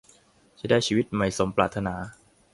[0.59, 1.95] จะได้ชีวิตใหม่สมปรารถนา